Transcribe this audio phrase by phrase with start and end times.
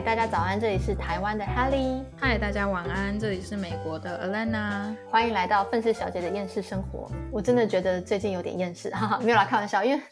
[0.00, 7.10] 嗨，大家早安，这里是台湾的 Helly，嗨，大家晚安，这里是美国的 Alana，欢迎来到愤世小姐的厌世生活。
[7.30, 10.02] 我真的觉得最近有点厌世，哈哈，没有啦，开玩笑，因为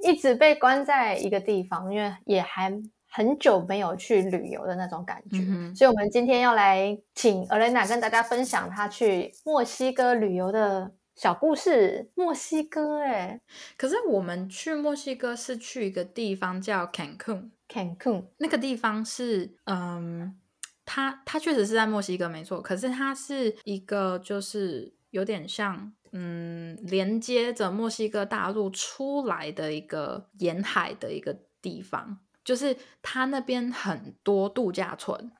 [0.00, 2.72] 一直被关在一个地方，因为也还
[3.10, 5.38] 很久没有去旅游的那种感觉，
[5.74, 12.10] 所以，我们今天要来请 Alana 跟大家分享她去墨西哥旅游的小故事。
[12.14, 13.40] 墨西哥，哎，
[13.76, 17.50] 可是我们去墨西哥是去一个地方叫 Cancun。
[17.68, 20.38] Cancun 那个地方是，嗯，
[20.84, 35.32] 它它确实是在墨西哥没错，可是它是一个就是有点像，嗯，连接着墨西哥大陆出来的一个沿海的一个地方，就是它那边很多度假村。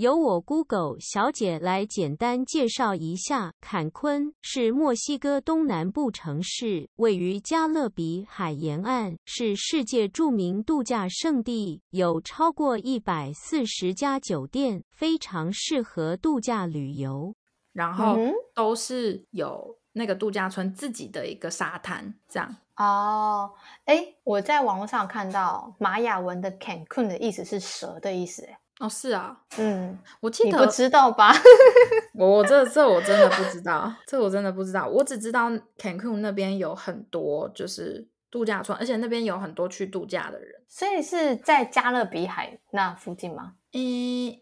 [0.00, 17.34] 由我 Google 小姐来简单介绍一下，坎昆是墨西哥东南部城市，位于加勒比海沿岸，是世界著名度假胜地，有超过一百四十家酒店，非常适合度假旅游。
[17.74, 18.16] 然后
[18.54, 23.50] 都是有那个度假村自己的一个沙滩，这样哦。
[23.84, 28.58] 哎，我在网络上看到玛雅文的 Cancun 的意思是蛇的意思，哎。
[28.80, 31.32] 哦，是啊，嗯，我记得你不知道吧？
[32.16, 34.86] 我我这这我真的不知道，这我真的不知道。
[34.88, 40.62] 我只知道 Cancun 那边有很多就是度假村，而且那边有很多去度假的人。
[40.66, 43.52] 所以是在加勒比海那附近吗？
[43.74, 44.34] 嗯，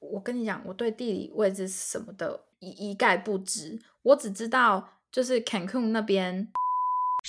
[0.00, 6.50] 我跟你讲，我对地理位置什么的一一概不知，我只知道就是 Cancun 那边。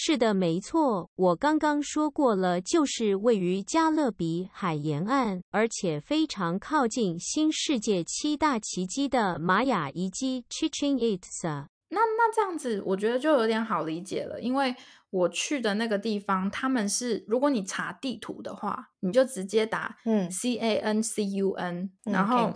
[0.06, 11.68] 是的，没错，我刚刚说过了，就是位于加勒比海沿岸，而且非常靠近新世界七大奇迹的玛雅遗迹 Chichen Itza。
[11.88, 14.76] 那那这样子，我觉得就有点好理解了，因为
[15.10, 22.52] 我去的那个地方，他们是如果你查地图的话，你就直接打嗯 C A N C U N，然后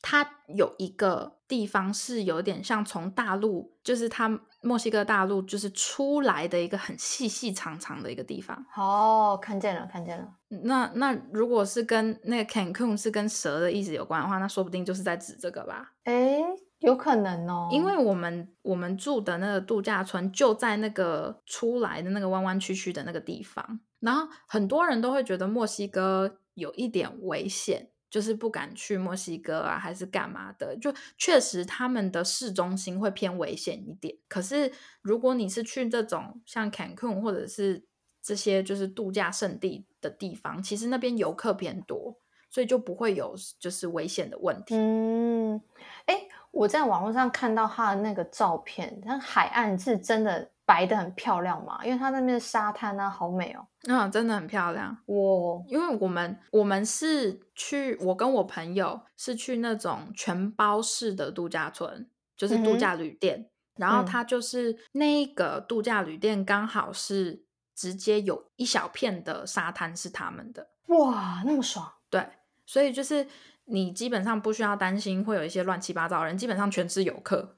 [0.00, 0.24] 它
[0.54, 4.40] 有一个地方是有点像从大陆，就是它。
[4.62, 8.66] 墨西哥大陆就是出来的一个很细细长长的一个地方。
[8.76, 10.28] 哦，看见了，看见了。
[10.64, 15.92] 那那如果是跟那个 Cancun 是跟蛇的意思有关的话，那说不定就是在指这个吧？
[16.04, 16.40] 哎，
[16.80, 17.68] 有可能哦。
[17.70, 27.88] 因为我们我们住的那个度假村就在那个出来的那个弯弯曲曲的那个地方，然后很多人都会觉得墨西哥有一点危险。
[28.10, 30.76] 就是不敢去墨西哥啊，还是干嘛的？
[30.76, 34.14] 就确实他们的市中心会偏危险一点。
[34.28, 37.84] 可是如果你是去这种像 Cancun 或者是
[38.20, 42.18] 这些就是度假胜地的地方，其实那边游客偏多，
[42.50, 44.74] 所以就不会有就是危险的问题。
[44.76, 45.60] 嗯，
[46.06, 50.50] 哎，我在网络上看到他的那个照片，那海岸是真的。
[50.70, 53.66] 白的很漂亮嘛，因为它那边的沙滩啊，好美哦。
[53.88, 55.64] 嗯，真的很漂亮哇。
[55.66, 63.50] 因为我们我们是去，我跟我朋友是去那种全包式的度假村，就是度假旅店。
[63.74, 67.44] 然后它就是那个度假旅店，刚好是
[67.74, 70.68] 直接有一小片的沙滩是他们的。
[70.86, 71.90] 哇，那么爽。
[72.08, 72.24] 对，
[72.64, 73.26] 所以就是
[73.64, 77.56] 你基本上不需要担心会有一些乱七八糟的人，基本上全是游客。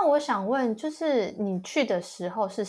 [0.00, 2.64] 那我想问，就是你去的时候是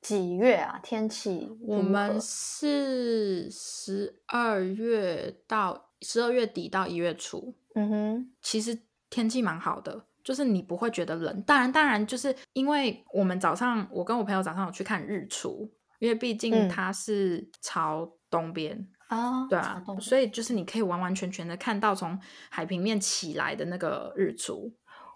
[0.00, 0.78] 几月啊？
[0.84, 1.50] 天气？
[1.66, 7.56] 我们是十二月到十二月底到一月初。
[7.74, 8.78] 嗯哼，其实
[9.10, 11.42] 天气蛮好的，就是你不会觉得冷。
[11.42, 22.16] 当然，当然，就是因为我们早上，我跟我朋友早上有去看日出，因为毕竟它是朝东边啊，对啊，所以就是你可以完完全全的看到从
[22.48, 24.72] 海平面起来的那个日出。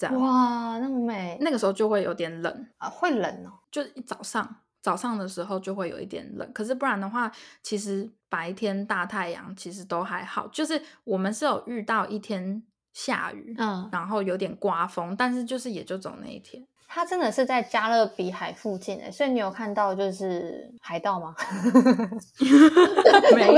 [0.08, 1.36] 哇，那么美！
[1.40, 3.52] 那个时候就会有点冷啊，会冷哦。
[3.70, 6.52] 就一早上，早上的时候就会有一点冷。
[6.52, 7.30] 可是不然的话，
[7.62, 10.46] 其实白天大太阳其实都还好。
[10.48, 12.62] 就是我们是有遇到一天
[12.92, 16.66] 下雨，嗯，然后有点刮风，但是就是也就走那一天。
[16.92, 21.32] 它真的是在加勒比海附近诶，所以你有看到就是海盗吗？
[23.32, 23.52] 没有，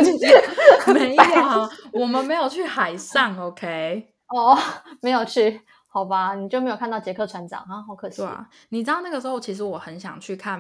[0.93, 3.39] 没有，我们没有去海上。
[3.39, 4.59] OK，哦，
[5.01, 5.63] 没有去。
[5.93, 8.23] 好吧，你就没有看到杰克船长啊，好可惜。
[8.23, 10.59] 对啊，你知道那个时候其实我很想去看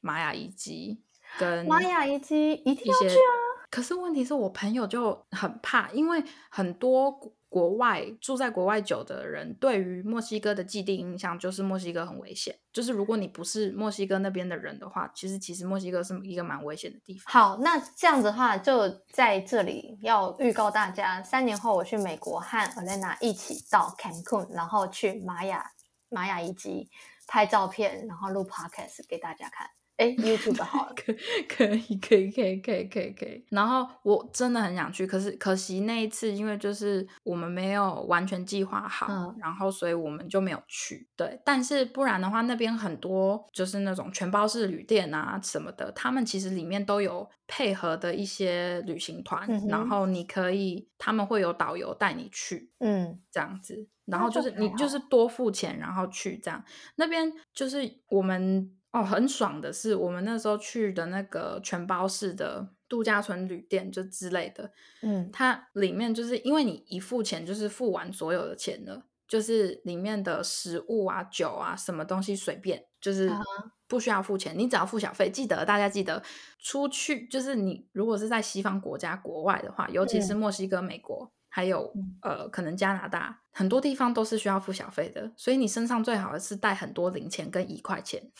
[0.00, 1.00] 玛雅遗迹，
[1.38, 3.32] 跟玛雅遗迹一定要去啊。
[3.72, 7.32] 可是问题是我朋友就很怕，因为很多。
[7.52, 12.58] 国外住在国外久的人，对于墨西哥的既定印象就是墨西哥很危险。
[12.72, 17.30] 就是如果你不是墨西哥那边的人的话，其实其实墨西哥是一个蛮危险的地方。
[17.30, 25.70] 好，那这样子的话，就在这里要预告大家，三年后我去美国和 Elena 一起到 Cancun，然后去玛雅
[26.08, 26.88] 玛雅遗迹
[27.26, 29.68] 拍照片，然后录 podcast 给大家看。
[29.96, 31.12] 哎，YouTube 好了， 可
[31.48, 33.44] 可以可以可以可以可以可以。
[33.50, 41.08] 然后我真的很想去，可是可惜那一次因为就是我们没有完全计划好，嗯然后所以我们就没有去。
[41.16, 56.64] 对，但是不然的话，那边很多就是那种全包式旅店啊什么的，他们其实里面都有配合的一些旅行团，嗯然后你可以他们会有导游带你去，嗯这样子，然后就是你就是多付钱，然后去这样。
[56.96, 73.40] 那边就是我们哦，很爽的是，我们那时候去的那个全包式的度假村旅店就之类的，嗯它里面就是因为你一付钱就是付完所有的钱了，就是里面的食物啊、酒啊什么东西随便，就是啊
[73.88, 75.30] 不需要付钱，你只要付小费。
[75.30, 76.22] 记得大家记得
[76.58, 81.32] 出去，就是你如果是在西方国家国外的话，尤其是嗯墨西哥、美国。
[81.54, 88.32] 还有嗯呃，可能加拿大很多地方都是需要付小费的，所以你身上最好的是带很多零钱跟一块钱。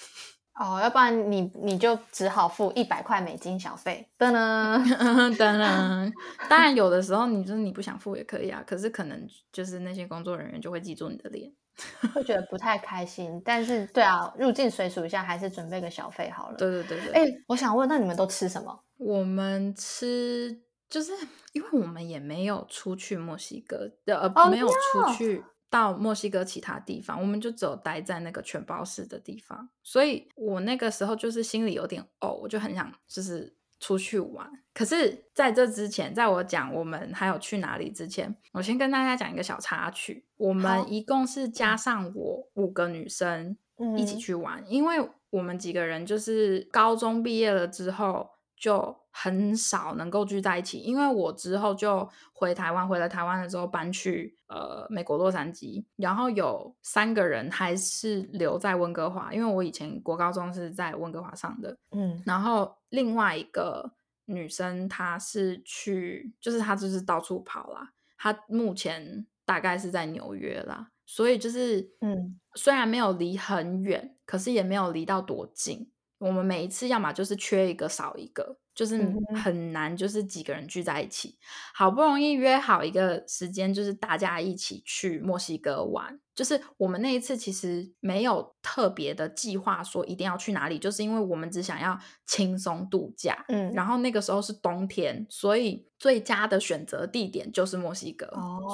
[0.54, 4.06] 哦，要不然你你就只好付一百块美金小费。
[4.18, 4.82] 噔噔，
[5.36, 6.12] 噔噔，
[6.48, 11.50] 当然有的时候你就是你不想付也可以啊，可是可能就是那些工作人员就会记住你的脸。
[12.14, 13.40] 会觉得不太开心。
[13.42, 16.56] 但是对啊，入境随俗一下，还是准备个小费好了。
[16.58, 18.78] 对对对对，哎、我想问，那你们都吃什么？
[18.98, 20.60] 我们吃
[20.90, 21.12] 就是
[21.54, 34.46] 因为我们也没有出去墨西哥，呃，哦没有出去到墨西哥其他地方，我们就只有待在那个全包式的地方，所以我那个时候就是心里有点哦，我就很想就是出去玩。
[34.74, 40.26] 可是在这之前，在我讲我们还有去哪里之前，我先跟大家讲一个小插曲。
[40.36, 43.56] 我们一共是加上我五个女生
[43.96, 62.20] 一起嗯去玩，因为我们几个人就是高中毕业了之后就很少能够聚在一起，因为我之后就回台湾，回了台湾了之后搬去呃美国洛杉矶，然后有三个人还是留在温哥华，因为我以前国高中是在温哥华上的，嗯。
[62.26, 63.92] 然后另外一个
[64.24, 72.38] 女生她是去，就是她就是到处跑啦，她目前大概是在纽约啦，所以就是嗯。
[72.54, 75.90] 虽然没有离很远，可是也没有离到多近。
[76.18, 81.36] 我们每一次要么就是缺一个少一个，就是很难，就是几个人聚在一起。
[81.74, 86.18] 好不容易约好一个时间，就是大家一起去墨西哥玩。
[86.34, 93.44] 就是我们那一次其实没有特别的计划说一定要去哪里，就是因为我们只想要轻松度假。
[93.48, 98.26] 嗯，然后那个时候是冬天，所以最佳的选择地点就是墨西哥，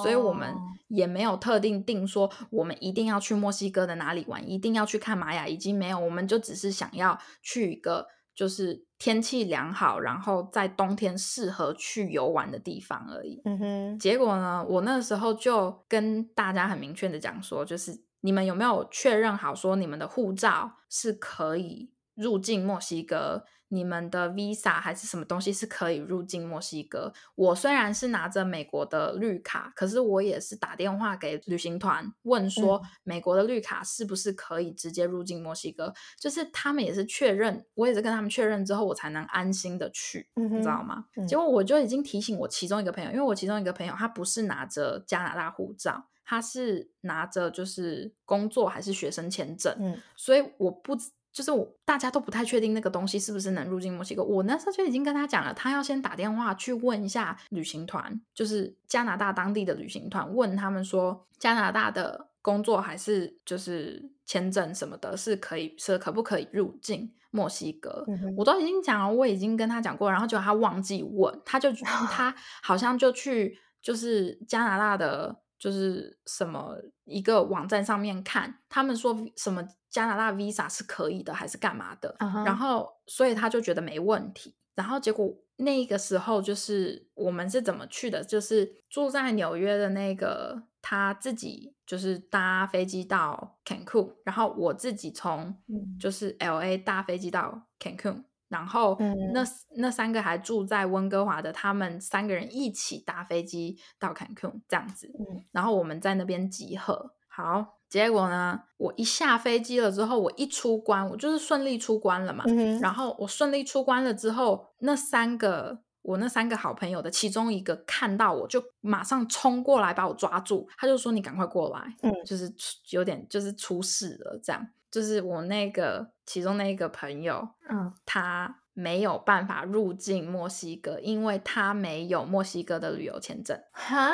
[0.05, 0.57] 所以我们哦
[0.87, 8.07] 也没有特定定说我们一定要去墨西哥的哪里玩，一定要去看玛雅已经，没有，我们就只是想要去一个
[8.37, 13.41] 就是天气良好，然后在冬天适合去游玩的地方而已。
[13.45, 23.45] 嗯哼，结果呢，我那时候就跟大家很明确的讲说，就是你们有没有确认好说你们的护照是可以入境墨西哥？
[23.71, 27.13] 你们的 Visa 还是什么东西是可以入境墨西哥？
[27.35, 35.93] 我虽然是拿着美国的绿卡，可是我也是打电话给旅行团问说，美国的绿卡是不是可以直接入境墨西哥？
[36.19, 41.05] 就是他们也是确认，我也是跟他们确认之后，我才能安心的去，嗯你知道吗？
[41.19, 54.25] 嗯结果我就已经提醒我其中一个朋友，因为我其中一个朋友他不是拿着加拿大护照，他是拿着就是工作还是学生签证，嗯所以我不知就是我大家都不太确定那个东西是不是能入境墨西哥。
[54.25, 68.05] 我那时候就已经跟他讲了，他要先打电话去问一下旅行团，就是加拿大当地的旅行团，问他们说加拿大的工作还是就是签证什么的，是可以是可不可以入境墨西哥？
[68.09, 71.71] 嗯我都已经讲了，我已经跟他讲过，然后结果他忘记问，他就
[72.11, 95.99] 他好像就去就是加拿大的就是什么一个网站上面看，他们说什么加拿大 Visa 是可以的，还是干嘛的然后所以他就觉得没问题，然后结果那个时候就是我们是怎么去的，就是住在纽约的那个他自己就是搭飞机到 Cancun，然后我自己从嗯。
[95.99, 99.45] 就是 L A 搭飞机到 Cancun，然后嗯那、
[99.77, 107.13] 那三个还住在温哥华的，他们三个人一起搭飞机到 Cancun 这样子，嗯然后我们在那边集合。
[107.29, 112.43] 好，结果呢，我一下飞机了之后，我一出关，我就是顺利出关了嘛。
[112.49, 122.53] 嗯然后我顺利出关了之后，那三个我那三个好朋友的其中一个看到我就马上冲过来把我抓住，他就说：“你赶快过来。”嗯就是
[122.91, 124.67] 有点就是出事了，这样。
[124.99, 133.57] 就是我那个其中那一个朋友，嗯他没有办法入境墨西哥，因为他没有墨西哥的旅游签证。
[133.73, 134.11] 哈，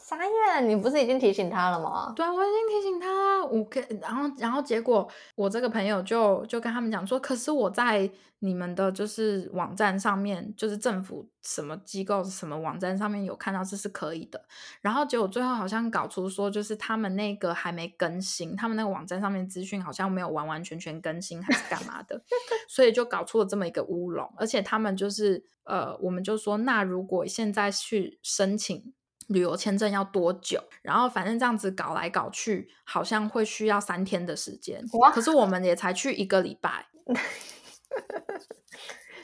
[0.00, 0.66] 傻眼！
[0.66, 2.10] 你不是已经提醒他了吗？
[2.16, 3.46] 对啊，我已经提醒他了。
[3.46, 14.44] 我跟然后然后结果我这个朋友就就跟他们讲说，可是我在你们的就是网站上面，就是政府什么机构什么网站上面有看到这是可以的。
[14.80, 22.22] 然后结果最后好像搞出说，就是他们那个还没更新，他们那个网站上面资讯好像没有完完全全更新，还是干嘛的，
[22.68, 24.32] 所以就搞出了这么一个乌龙。
[24.36, 28.94] 而且他们就是呃，我们就说，那如果现在去申请。
[29.28, 30.62] 旅游签证要多久？
[30.82, 34.84] 然后反正这样子搞来搞去，好像会需要三天的时间。
[34.98, 36.88] 哇可是我们也才去一个礼拜，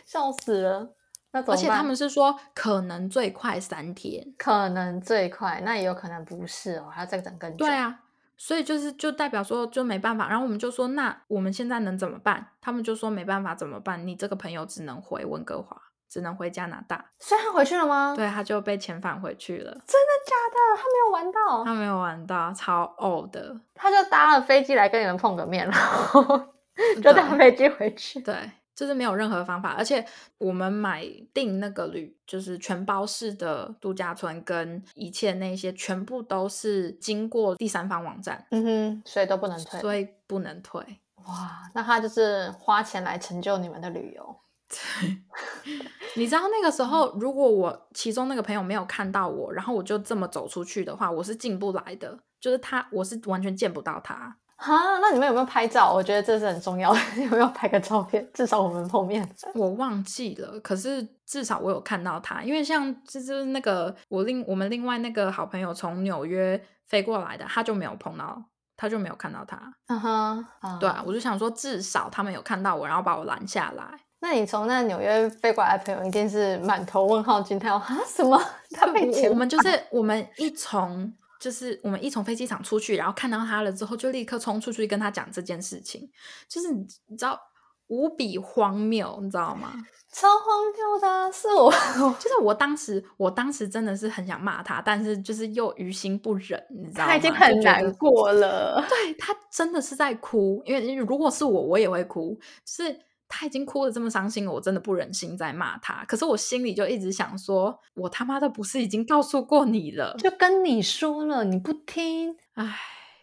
[0.06, 0.96] 笑死了。
[1.32, 4.26] 而且他们是说可能最快三天。
[4.36, 7.64] 可能最快，那也有可能不是哦，还要再等更久。
[7.64, 8.00] 对，啊，
[8.36, 10.28] 所以就是就代表说就没办法。
[10.28, 12.46] 然后我们就说，那我们现在能怎么办？
[12.60, 14.06] 他们就说没办法，怎么办？
[14.06, 15.76] 你这个朋友只能回温哥华，
[16.08, 17.04] 只能回加拿大。
[17.18, 19.70] 所以他回去了吗？，对，他就被遣返回去了。
[19.70, 20.76] 真的假的？
[20.76, 23.56] 他没有玩到，他没有玩到，超呕的。
[23.74, 26.22] 他就搭了飞机来跟你们碰个面，然后
[27.02, 28.20] 就搭飞机回去。
[28.20, 28.34] 对，
[28.80, 30.02] 就是没有任何方法，而且
[30.38, 39.80] 我们买订那个旅，就是全包式的度假村，跟一切那些全部都是经过第三方网站，嗯哼，所以都不能退。
[39.82, 40.80] 所以不能退。
[41.16, 44.36] 哇，那他就是花钱来成就你们的旅游。
[46.16, 52.18] 你知道那个时候，如果我其中那个朋友没有看到我，然后我就这么走出去的话，我是进不来的。
[52.40, 54.38] 就是他，我是完全见不到他。
[54.60, 55.90] 哈，那你们有没有拍照？
[55.92, 58.26] 我觉得这是很重要的， 有没有拍个照片？
[58.34, 59.26] 至少我们碰面。
[59.54, 68.42] 我忘记了，可是至少我有看到他，因为像这就是那个我另我们另外那个好朋友从纽约飞过来的，他就没有碰到，
[68.76, 69.58] 他就没有看到他。
[69.88, 73.84] 嗯哼，啊对啊，我就想说至少他们有看到我，然后把我拦下来。
[74.22, 78.38] 那你从那纽约飞过来的朋友一定是满头问号惊叹，啊什么？
[78.76, 86.08] 他被我我们就是我们一从就是我们一从飞机场出去，然后看到他了之后，就立刻冲出去跟他讲这件事情，
[86.46, 87.40] 就是你你知道
[87.88, 89.72] 无比荒谬，你知道吗？
[90.12, 91.70] 超荒谬的啊，是我
[92.18, 97.10] 就是我当时，我当时真的是很想骂他，但是就是又于心不忍，你知道吗？
[97.10, 98.84] 他已经很难过了。
[98.90, 102.36] 对他真的是在哭，因为如果是我，我也会哭。
[102.64, 103.00] 就是
[103.32, 106.04] 他已经哭的这么伤心了，我真的不忍心再骂他。
[106.04, 110.16] 可是我心里就一直想说，我他妈的不是已经告诉过你了？
[110.18, 112.76] 就跟你说了，你不听，唉，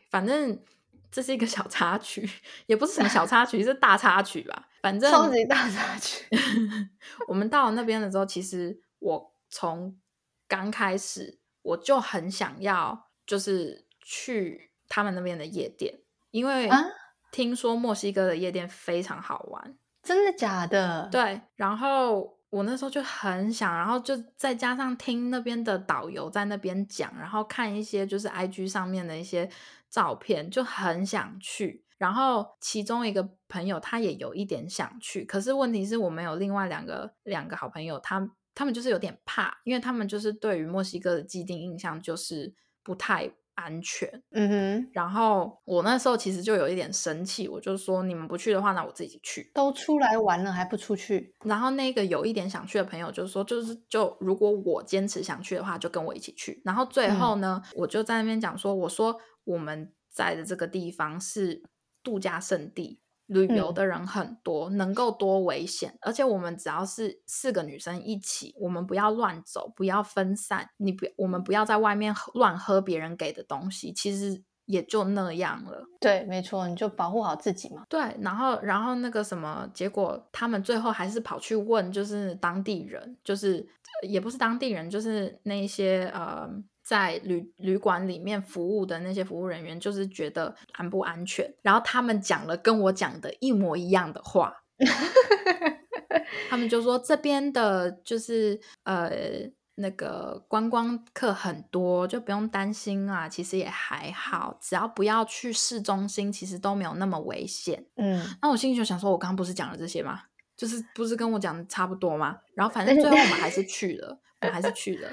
[0.10, 0.64] 反正
[1.12, 2.28] 这是一个小插曲，
[2.68, 4.70] 也不是什么小插曲，是大插曲吧。
[4.82, 6.26] 反正超级大插曲。
[7.28, 10.00] 我们到了那边的时候，其实我从
[10.48, 16.00] 刚开始我就很想要，就是去他们那边的夜店，
[16.32, 16.82] 因为啊
[17.30, 19.78] 听说墨西哥的夜店非常好玩。
[20.08, 29.50] 真的假的？，对，然后我那时候就很想，然后就再加上听那边的导游在那边讲，然后看一些就是 IG 上面的一些
[29.90, 31.84] 照片，就很想去。
[31.98, 44.10] 然后其中一个朋友他也有一点想去，可是问题是我们有另外两个两个好朋友，他他们就是有点怕，因为他们就是对于墨西哥的既定印象就是不太安全。
[44.32, 49.52] 嗯哼，然后我那时候其实就有一点生气，我就说你们不去的话，那我自己去。
[49.54, 56.62] 都出来玩了还不出去，然后那个有一点想去的朋友就说，就是就如果我坚持想去的话，就跟我一起去。
[56.64, 61.64] 然后最后呢，我就在那边讲说，我说我们在的这个地方是
[62.04, 65.98] 度假胜地，旅游嗯的人很多，能够多危险。
[66.02, 75.86] 而且我们只要是四个女生一起，我们不要乱走，不要分散，你不，我们不要在外面乱喝别人给的东西，其实也就那样了。
[76.00, 77.84] 对，没错，你就保护好自己嘛。
[77.88, 83.68] 对，然后然后那个什么，结果他们最后还是跑去问，就是当地人，就是
[84.02, 86.50] 呃也不是当地人，就是那些呃
[86.88, 94.64] 在旅旅馆里面服务的那些服务人员，就是觉得安不安全，然后他们讲了跟我讲的一模一样的话，
[96.50, 99.52] 他们就说这边的就是呃。
[99.80, 103.30] 那个观光客很多，就不用担心啊。
[103.30, 107.86] 其实也还好，只要不要去市中心，其实都没有那么危险。
[107.96, 110.24] 嗯，那我心里就想说，我刚刚不是讲了这些吗？
[110.56, 112.38] 就是不是跟我讲的差不多吗？
[112.56, 115.10] 然后反正最后我们还是 去了，我们还是去了，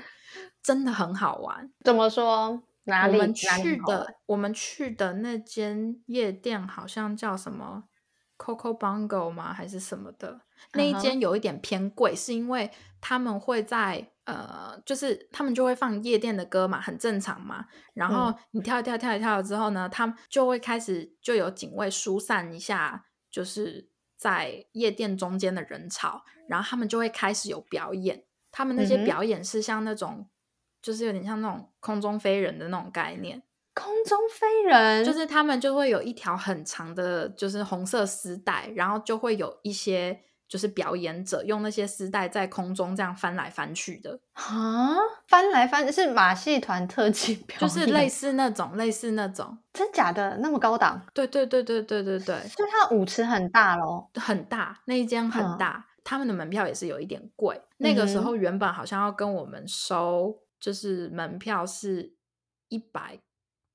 [0.65, 1.71] 真的很好玩。
[1.85, 2.61] 怎么说？
[2.87, 7.85] 哪里我们去的，我们去的那间夜店好像叫什么
[8.37, 9.55] Coco Bongo 吗？
[9.55, 10.41] 还是什么的？
[10.73, 17.67] 那一间有一点偏贵，是因为他们会在呃，就是他们就会放夜店的歌嘛，很正常嘛。
[17.95, 28.25] 然后嗯你跳一跳跳一跳了之后呢，他们就会开始就有警卫疏散一下，就是在夜店中间的人潮，然后他们就会开始有表演。
[28.53, 30.29] 他们那些表演是像那种，
[30.85, 44.95] 就是有点像那种空中飞人的那种概念，空中飞人就是他们就会有一条很长的，就是红色丝带，然后就会有一些就是表演者用那些丝带在空中这样翻来翻去的，啊，
[45.27, 50.37] 翻来翻是马戏团特技表演，就是类似那种类似那种，真假的？
[50.43, 54.11] 那么高档，对对对对对对对，所以它的舞池很大咯。
[54.17, 55.57] 很大，那一间很嗯。
[55.59, 57.59] 大，他们的门票也是有一点贵。
[57.79, 62.15] 那个时候原本好像要跟我们收，就是门票是
[62.69, 63.21] 一百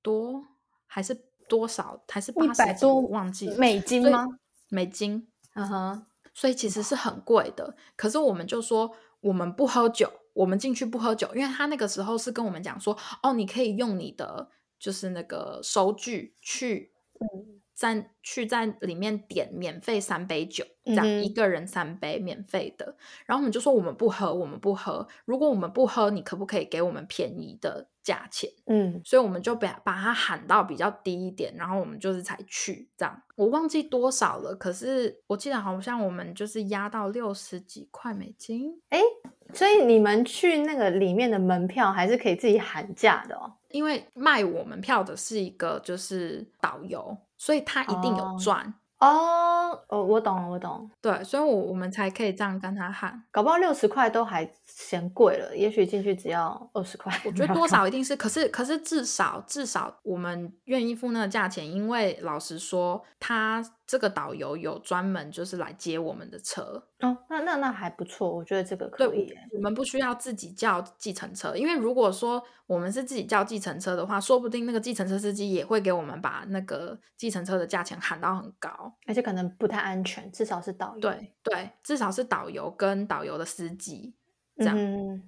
[0.02, 0.44] 多，
[0.88, 1.14] 还是
[1.48, 4.26] 多少，还是八十100几，我多忘记美金吗？
[4.70, 7.76] 美金，嗯哼，所以其实是很贵的。
[7.96, 22.98] 可是我们就说我们不喝酒，我们进去不喝酒，因为他那个时候是跟我们讲说，哦，你可以用你的就是那个收据去嗯在去在里面点免费三杯酒，这样、嗯一个人三杯免费的。
[23.26, 25.08] 然后我们就说我们不喝，我们不喝。
[25.24, 28.50] 如果我们不喝，你可不可以给我们便宜的价钱？
[28.66, 33.22] 嗯，所以我们就把把它喊到比较低一点，然后我们就是才去这样。
[33.36, 38.82] 我忘记多少了，可是我记得好像我们就是压到六十几块美金，
[39.54, 43.54] 所以你们去那个里面的门票还是可以自己喊价的哦。
[43.70, 48.66] 因为卖我们票的是一个就是导游，所以他一定有哦赚。
[48.66, 50.90] 哦，哦，哦我懂了，我懂。
[51.02, 53.24] 对，所以我我们才可以这样跟他喊。
[53.32, 57.14] 搞不好六十块都还嫌贵了，也许进去只要二十块。
[57.26, 69.36] 我觉得多少一定是，可是可是至少至少我们愿意付那个价钱，因为老实说，他这个导游有专门就是来接我们的车，哦，那那那还不错，我觉得这个可以耶。
[69.52, 78.70] 我们不需要自己叫计程车，因为如果说我们是自己叫计程车的话，说不定那个计程车司机也会给我们把那个计程车的价钱喊到很高。
[79.08, 81.02] 而且可能不太安全，至少是导游。
[81.02, 84.14] 对对，至少是导游跟导游的司机
[84.58, 84.78] 这样。
[84.78, 85.24] 嗯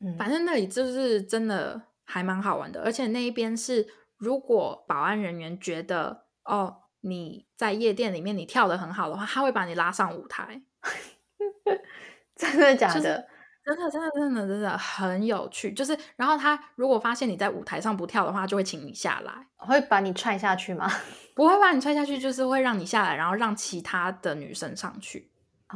[0.00, 3.86] 嗯，反正那里就是真的还蛮好玩的，而且那一边是，
[4.16, 10.62] 如果保安人员觉得哦你在夜店里面你跳的很好的话，他会把你拉上舞台，
[12.36, 13.28] 真的假就是的？
[13.64, 15.72] 真的真的真的真的很有趣。
[15.72, 20.90] 就是然后他如果发现你在舞台上不跳的话，就会请你下来，会把你踹下去吗？
[21.34, 25.30] 不会把你踹下去，就是会让你下来，然后让其他的女生上去，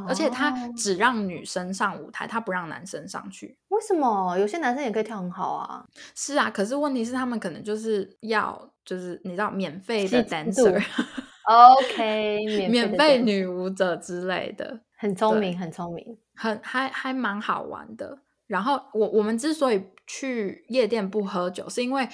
[0.07, 3.57] 而且他哦只让女生上舞台，他不让男生上去。
[3.69, 5.85] 为什么有些男生也可以跳很好啊？
[6.15, 16.17] 是啊，可是问题是他们可能就是要就是你知道免费的吸金 dancer，OK， 免免费女舞者之类的，很聪明，很聪明。
[16.35, 18.19] 很还还蛮好玩的。
[18.47, 22.07] 然后我我们之所以去夜店不喝酒，是因为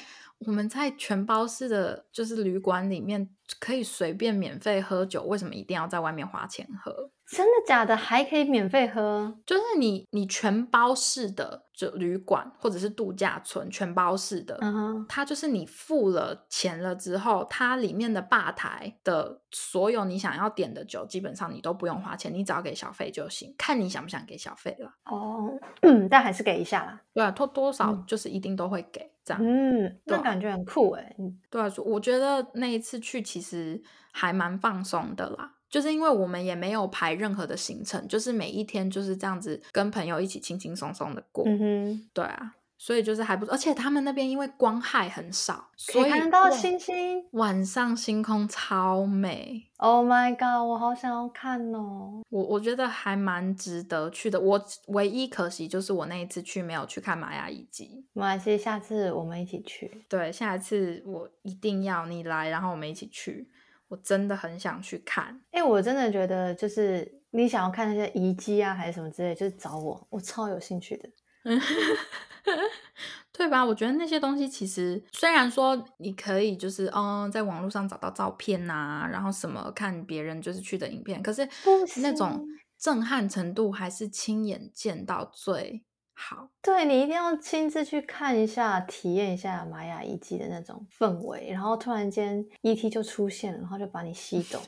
[0.46, 7.10] 我们在全包式的就是旅馆里面可以随便免费喝酒，为什么一定要在外面花钱喝？
[7.28, 7.96] 真的假的？
[7.96, 9.38] 还可以免费喝？
[9.46, 24.94] 就是你你全包式的就旅馆或者是度假村全包式的，嗯哼，它就是你付了钱了之后，它里面的吧台的所有你想要点的酒，基本上你都不用花钱，你只要给小费就行，看你想不想给小费了。
[25.06, 25.52] 哦，
[25.84, 27.02] 嗯，但还是给一下啦。
[27.14, 29.44] 对啊，多多少嗯就是一定都会给这样。
[29.44, 31.16] 嗯，那感觉很酷哎。
[31.20, 33.82] 嗯对啊，我觉得那一次去其实
[34.12, 35.56] 还蛮放松的啦。
[35.70, 41.46] 就是因为我们也没有排任何的行程，就是每一天就是这样子跟朋友一起轻轻松松的过。
[41.48, 47.24] 嗯哼，对啊，所以就是还不错，而且他们那边因为光害很少，所以看到星星。
[47.34, 52.24] 晚上星空超美，Oh my god，我好想要看哦。
[52.30, 54.40] 我我觉得还蛮值得去的。
[54.40, 58.04] 我唯一可惜就是我那一次去没有去看玛雅遗迹。
[58.14, 60.04] 没关系，下次我们一起去。
[60.10, 63.48] 对，下一次我一定要你来，然后我们一起去。
[63.90, 65.40] 我真的很想去看。
[65.52, 71.08] 哎、我真的觉得，就是你想要看那些遗迹啊，还是什么之类，就是找我，我超有兴趣的。
[73.34, 73.64] 对吧？
[73.66, 81.48] 我觉得那些东西其实虽然说你可以就是嗯，在网络上找到照片呐、然后什么看别人就是去的影片，可是
[82.02, 82.46] 那种
[82.78, 86.50] 震撼程度还是亲眼见到最好。
[86.62, 94.62] 对你一定要亲自去看一下，体验一下玛雅遗迹的那种氛围，然后突然间 ET 就出现了，然后就把你吸 走。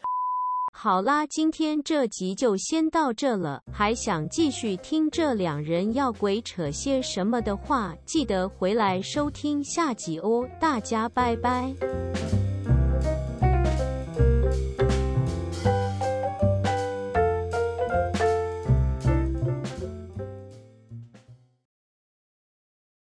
[0.76, 3.62] 好啦，今天这集就先到这了。
[3.72, 10.46] 还想继续听这两人要鬼扯些什么的话，记得回来收听下集哦。
[10.60, 11.74] 大家拜拜。